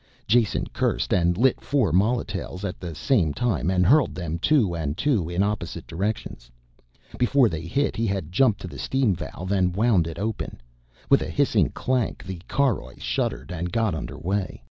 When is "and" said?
1.13-1.37, 3.69-3.85, 4.75-4.97, 9.51-9.75, 13.51-13.71